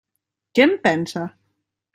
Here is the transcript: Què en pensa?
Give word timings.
Què 0.59 0.65
en 0.69 0.73
pensa? 0.87 1.27